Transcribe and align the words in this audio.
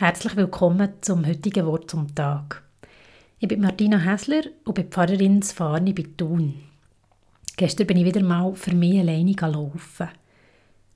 Herzlich 0.00 0.34
willkommen 0.34 0.94
zum 1.02 1.26
heutigen 1.26 1.66
Wort 1.66 1.90
zum 1.90 2.14
Tag. 2.14 2.62
Ich 3.38 3.48
bin 3.48 3.60
Martina 3.60 3.98
Häsler 3.98 4.44
und 4.64 4.72
bin 4.72 4.88
Pfarrerin 4.88 5.36
in 5.36 5.42
Farni 5.42 5.92
bei 5.92 6.06
Thun. 6.16 6.54
Gestern 7.54 7.86
bin 7.86 7.98
ich 7.98 8.06
wieder 8.06 8.22
mal 8.22 8.54
für 8.54 8.74
mich 8.74 8.98
alleine 8.98 9.34
laufen. 9.38 10.08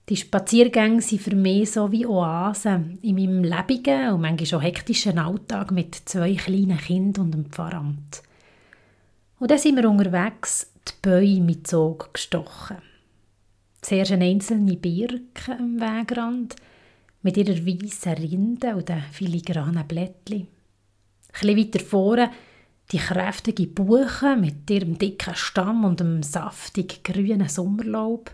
Die 0.08 0.16
Spaziergänge 0.16 1.02
sind 1.02 1.20
für 1.20 1.36
mich 1.36 1.72
so 1.72 1.92
wie 1.92 2.06
Oasen 2.06 2.98
in 3.02 3.16
meinem 3.16 3.44
lebigen 3.44 4.14
und 4.14 4.22
manchmal 4.22 4.58
auch 4.58 4.64
hektischen 4.64 5.18
Alltag 5.18 5.70
mit 5.70 5.94
zwei 6.06 6.34
kleinen 6.34 6.78
Kindern 6.78 7.26
und 7.26 7.34
einem 7.34 7.50
Pfarramt. 7.50 8.22
Und 9.38 9.50
dann 9.50 9.58
sind 9.58 9.76
wir 9.76 9.86
unterwegs 9.86 10.72
die 10.88 10.92
Bäume 11.02 11.44
mit 11.44 11.66
Zug 11.66 12.14
gestochen. 12.14 12.78
Zuerst 13.82 14.12
eine 14.12 14.24
einzelne 14.24 14.78
Birke 14.78 15.58
am 15.58 15.78
Wegrand– 15.78 16.56
mit 17.24 17.36
ihrer 17.36 17.66
weißen 17.66 18.12
Rinde 18.12 18.76
und 18.76 18.88
den 18.88 19.02
filigranen 19.10 19.88
Blättchen. 19.88 20.46
Ein 21.40 21.56
weiter 21.56 21.80
vorne 21.80 22.30
die 22.92 22.98
kräftige 22.98 23.66
Buche 23.66 24.36
mit 24.36 24.70
ihrem 24.70 24.96
dicken 24.96 25.34
Stamm 25.34 25.84
und 25.84 25.98
dem 25.98 26.22
saftig 26.22 27.02
grünen 27.02 27.48
Sommerlaub. 27.48 28.30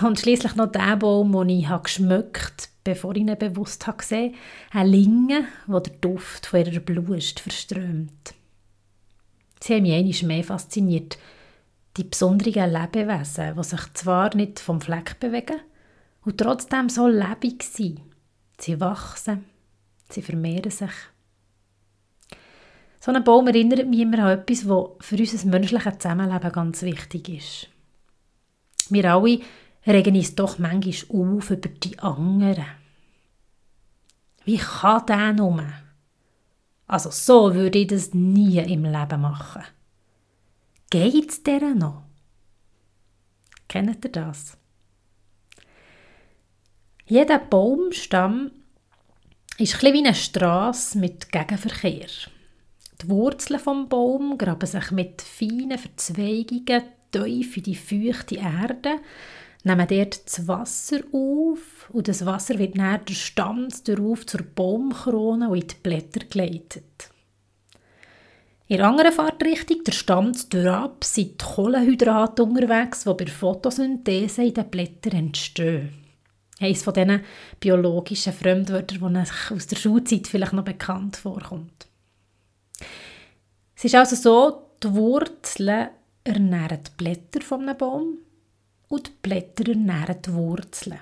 Und 0.00 0.20
schließlich 0.20 0.54
noch 0.54 0.70
der 0.70 0.96
Baum, 0.96 1.32
den 1.32 1.48
ich 1.48 1.68
geschmückt 1.82 2.70
bevor 2.86 3.16
ich 3.16 3.22
ihn 3.22 3.36
bewusst 3.36 3.86
habe 3.86 3.98
gesehen 3.98 4.34
eine 4.70 4.88
Linge, 4.88 5.44
wo 5.66 5.80
der 5.80 5.92
Duft 5.94 6.46
von 6.46 6.60
ihrer 6.60 6.80
Blust 6.80 7.40
verströmt. 7.40 8.34
Sie 9.60 9.74
haben 9.74 9.82
mich 9.82 10.22
einmal 10.22 10.36
mehr 10.36 10.44
fasziniert. 10.44 11.18
Die 11.96 12.04
besonderen 12.04 12.70
Lebewesen, 12.70 13.56
die 13.56 13.64
sich 13.64 13.80
zwar 13.94 14.34
nicht 14.36 14.60
vom 14.60 14.80
Fleck 14.80 15.18
bewegen, 15.18 15.60
und 16.26 16.38
trotzdem 16.38 16.88
so 16.88 17.06
lebendig 17.06 17.62
sein. 17.62 18.00
Sie 18.58 18.78
wachsen, 18.80 19.44
sie 20.10 20.22
vermehren 20.22 20.70
sich. 20.70 20.90
So 23.00 23.12
ein 23.12 23.22
Baum 23.22 23.46
erinnert 23.46 23.86
mich 23.86 24.00
immer 24.00 24.18
an 24.18 24.38
etwas, 24.40 24.68
was 24.68 24.88
für 25.00 25.16
unser 25.16 25.46
menschliches 25.46 25.98
Zusammenleben 25.98 26.52
ganz 26.52 26.82
wichtig 26.82 27.28
ist. 27.28 27.68
Wir 28.90 29.14
alle 29.14 29.40
regen 29.86 30.16
uns 30.16 30.34
doch 30.34 30.58
manchmal 30.58 31.36
auf 31.38 31.50
über 31.50 31.68
die 31.68 31.98
anderen. 32.00 32.66
Wie 34.44 34.58
kann 34.58 35.06
der 35.06 35.32
nur? 35.32 35.64
Also 36.88 37.10
so 37.10 37.54
würde 37.54 37.78
ich 37.78 37.88
das 37.88 38.14
nie 38.14 38.58
im 38.58 38.84
Leben 38.84 39.20
machen. 39.20 39.62
Geht's 40.90 41.42
der 41.42 41.74
noch? 41.74 42.02
Kennt 43.68 44.04
ihr 44.04 44.10
das? 44.10 44.56
Jeder 47.08 47.38
Baumstamm 47.38 48.50
ist 49.58 49.84
ein 49.84 49.92
wie 49.92 49.98
eine 49.98 50.12
Straße 50.12 50.98
mit 50.98 51.30
Gegenverkehr. 51.30 52.08
Die 53.00 53.08
Wurzeln 53.08 53.60
vom 53.60 53.88
Baum 53.88 54.36
graben 54.36 54.66
sich 54.66 54.90
mit 54.90 55.22
feinen 55.22 55.78
Verzweigungen 55.78 56.82
tief 57.12 57.58
in 57.58 57.62
die 57.62 57.76
feuchte 57.76 58.34
Erde, 58.34 58.96
nehmen 59.62 59.86
dort 59.86 60.26
das 60.26 60.48
Wasser 60.48 60.98
auf 61.12 61.88
und 61.90 62.08
das 62.08 62.26
Wasser 62.26 62.58
wird 62.58 62.76
dann 62.76 63.04
der 63.04 63.14
Stamm 63.14 63.68
darauf 63.84 64.26
zur 64.26 64.42
Baumkrone 64.42 65.48
und 65.48 65.62
in 65.62 65.68
die 65.68 65.74
Blätter 65.80 66.26
geleitet. 66.28 67.10
In 68.66 68.78
der 68.78 68.88
anderen 68.88 69.12
Fahrtrichtung, 69.12 69.84
der 69.84 69.92
Stamm 69.92 70.32
ab, 70.66 71.04
sind 71.04 71.40
die 71.40 71.44
Kohlenhydrate 71.44 72.42
unterwegs, 72.42 73.04
die 73.04 73.10
bei 73.10 73.24
der 73.26 73.34
Photosynthese 73.34 74.42
in 74.42 74.54
den 74.54 74.68
Blättern 74.68 75.12
entstehen. 75.12 76.05
Eines 76.58 76.82
von 76.82 76.94
diesen 76.94 77.20
biologischen 77.60 78.32
Fremdwörtern, 78.32 79.12
die 79.12 79.54
aus 79.54 79.66
der 79.66 79.76
Schulzeit 79.76 80.26
vielleicht 80.26 80.54
noch 80.54 80.64
bekannt 80.64 81.16
vorkommt. 81.16 81.86
Es 83.74 83.84
ist 83.84 83.94
also 83.94 84.16
so, 84.16 84.70
die 84.82 84.94
Wurzeln 84.94 85.88
ernähren 86.24 86.80
die 86.82 86.90
Blätter 86.96 87.42
von 87.42 87.62
einem 87.62 87.76
Baum 87.76 88.18
und 88.88 89.08
die 89.08 89.12
Blätter 89.22 89.68
ernähren 89.68 90.16
die 90.24 90.32
Wurzeln. 90.32 90.98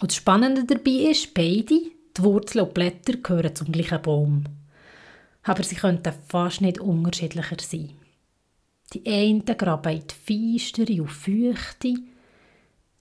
Und 0.00 0.10
das 0.10 0.16
Spannende 0.16 0.64
dabei 0.64 1.10
ist, 1.10 1.34
beide, 1.34 1.80
die 2.16 2.22
Wurzeln 2.22 2.64
und 2.64 2.70
die 2.70 2.74
Blätter, 2.74 3.16
gehören 3.18 3.54
zum 3.54 3.70
gleichen 3.70 4.02
Baum. 4.02 4.44
Aber 5.42 5.62
sie 5.62 5.76
könnten 5.76 6.14
fast 6.28 6.60
nicht 6.60 6.80
unterschiedlicher 6.80 7.56
sein. 7.60 7.90
Die 8.92 9.06
einen 9.06 9.44
graben 9.44 9.92
in 9.92 10.04
die 10.06 10.58
feistere 10.58 11.02
und 11.02 11.10
feuchte, 11.10 11.94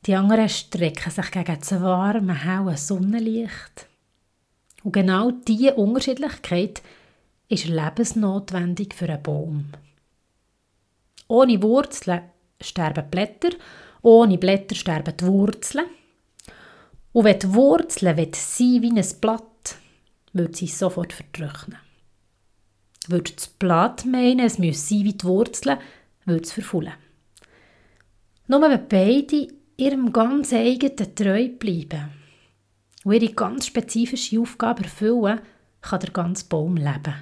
die 0.06 0.16
anderen 0.16 0.50
strecken 0.50 1.12
sich 1.12 1.32
gegen 1.32 1.60
das 1.60 1.80
warme, 1.80 2.34
helle 2.34 2.78
Sonnenlicht. 2.78 3.88
Und 4.84 4.94
genau 4.94 5.32
diese 5.32 5.76
Unterschiedlichkeit 5.76 6.82
ist 7.50 7.68
lebensnotwendig 7.68 8.96
für 8.96 9.10
einen 9.10 9.22
Baum. 9.22 9.66
Ohne 11.28 11.62
Wurzeln 11.62 12.24
sterben 12.60 13.10
Blätter, 13.10 13.50
ohne 14.02 14.38
Blätter 14.38 14.76
sterben 14.76 15.16
die 15.16 15.26
Wurzeln. 15.28 15.86
Und 17.14 17.26
wenn 17.26 17.40
die 17.40 17.54
Wurzeln 17.54 18.16
sein 18.34 18.82
wie 18.82 18.90
ein 18.90 19.20
Blatt, 19.20 19.76
würde 20.34 20.56
sie 20.56 20.68
sofort 20.68 21.14
vertrocknen. 21.14 21.78
Würde 23.08 23.34
das 23.34 23.48
Blatt 23.48 24.06
meinen, 24.06 24.40
es 24.40 24.58
müsse 24.58 24.96
sein 24.96 25.04
wie 25.04 25.14
die 25.14 25.26
Wurzeln, 25.26 25.78
würde 26.26 26.44
es 26.44 26.54
verfaulen. 26.54 26.94
Nur 28.48 28.62
wenn 28.62 28.88
beide 28.88 29.61
ihrem 29.78 30.12
ganz 30.14 30.54
eigenen 30.54 31.16
treu 31.16 31.50
bleiben 31.50 32.10
und 33.04 33.14
ihre 33.14 33.34
ganz 33.34 33.68
spezifische 33.68 34.40
Aufgabe 34.40 34.84
erfüllen, 34.84 35.42
kann 35.82 36.00
der 36.00 36.12
ganze 36.12 36.46
Baum 36.46 36.78
leben. 36.78 37.16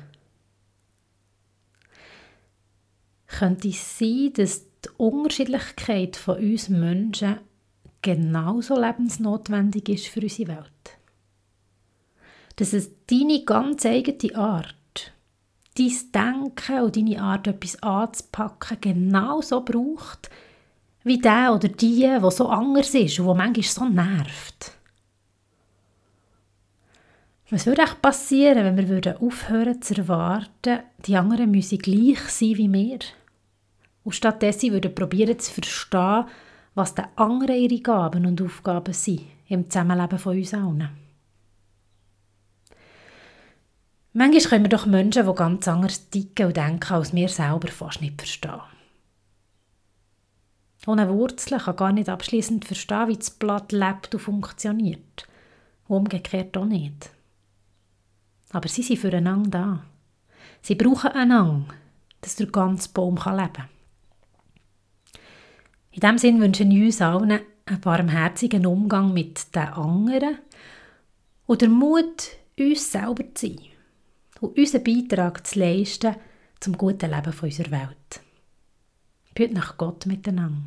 Könnte 3.28 3.70
es 3.70 3.98
sein, 3.98 4.34
dass 4.34 4.66
die 4.82 4.90
Unterschiedlichkeit 4.98 6.16
von 6.16 6.40
uns 6.40 6.70
Menschen 6.70 7.40
genauso 8.02 8.80
lebensnotwendig 8.80 9.88
ist 9.90 10.08
für 10.08 10.22
unsere 10.22 10.50
Welt? 10.50 10.98
Dass 12.56 12.74
es 12.74 12.90
deine 13.06 13.44
ganz 13.46 13.86
eigene 13.86 14.36
Art, 14.36 15.14
dein 15.78 15.94
Denken 16.14 16.82
und 16.82 16.98
deine 16.98 17.22
Art, 17.22 17.48
etwas 17.48 17.82
anzupacken, 17.82 18.82
genauso 18.82 19.64
braucht, 19.64 20.30
wie 21.10 21.18
der 21.18 21.54
oder 21.54 21.68
die, 21.68 22.02
der 22.02 22.32
so 22.32 22.48
anders 22.48 22.94
ist 22.94 23.20
und 23.20 23.26
der 23.26 23.36
manchmal 23.36 23.64
so 23.64 23.86
nervt. 23.86 24.72
Was 27.50 27.66
würde 27.66 27.82
echt 27.82 28.02
passieren, 28.02 28.64
wenn 28.64 28.78
wir 28.78 28.88
würden 28.88 29.18
aufhören 29.18 29.82
zu 29.82 29.98
erwarten, 29.98 30.80
die 31.06 31.18
anderen 31.18 31.50
müssen 31.50 31.80
gleich 31.80 32.20
sein 32.20 32.58
wie 32.58 32.72
wir? 32.72 33.00
Und 34.04 34.14
stattdessen 34.14 34.72
würden 34.72 34.94
probieren 34.94 35.40
zu 35.40 35.52
verstehen, 35.52 36.26
was 36.76 36.94
die 36.94 37.02
anderen 37.16 37.56
ihre 37.56 37.82
Gaben 37.82 38.28
und 38.28 38.42
Aufgaben 38.42 38.94
sind 38.94 39.24
im 39.48 39.68
Zusammenleben 39.68 40.20
von 40.20 40.38
uns 40.38 40.54
allen. 40.54 40.90
Manchmal 44.14 44.44
können 44.44 44.66
wir 44.66 44.70
doch 44.70 44.86
Menschen, 44.86 45.26
die 45.26 45.34
ganz 45.34 45.68
anders 45.68 46.10
ticken 46.10 46.48
und 46.48 46.58
denken, 46.58 46.94
als 46.94 47.14
wir 47.14 47.30
selber 47.30 47.68
fast 47.68 48.02
nicht 48.02 48.22
verstehen. 48.22 48.62
Ohne 50.88 51.10
Wurzeln 51.10 51.62
kann 51.62 51.76
gar 51.76 51.92
nicht 51.92 52.10
abschließend 52.10 52.66
verstehen, 52.66 53.10
wie 53.10 53.18
das 53.18 53.32
Blatt 53.32 53.72
lebt 53.72 54.14
und 54.14 54.22
funktioniert. 54.22 55.28
Umgekehrt 55.88 56.56
auch 56.58 56.66
nicht. 56.66 57.12
Aber 58.52 58.68
sie 58.68 58.84
sind 58.84 59.00
füreinander 59.00 59.50
da. 59.50 59.84
Sie 60.62 60.76
brauchen 60.76 61.12
einander, 61.12 61.74
dass 62.22 62.36
der 62.36 62.48
ganze 62.48 62.90
Baum 62.90 63.16
leben 63.16 63.54
kann. 63.54 63.70
In 65.92 66.00
diesem 66.00 66.18
Sinne 66.18 66.40
wünschen 66.42 66.70
wir 66.70 66.86
uns 66.86 67.02
allen 67.02 67.32
einen 67.66 67.82
barmherzigen 67.82 68.66
Umgang 68.66 69.14
mit 69.14 69.56
den 69.56 69.68
anderen 69.68 70.40
und 71.46 71.62
den 71.62 71.72
Mut, 71.72 72.30
uns 72.60 72.92
selber 72.92 73.24
zu 73.34 73.48
sein 73.48 73.60
und 74.40 74.58
unseren 74.58 74.84
Beitrag 74.84 75.46
zu 75.46 75.60
leisten 75.60 76.16
zum 76.60 76.78
guten 76.78 77.10
Leben 77.10 77.34
unserer 77.42 77.72
Welt. 77.72 78.22
Bitte 79.40 79.54
nach 79.54 79.78
Gott 79.78 80.06
miteinander. 80.06 80.64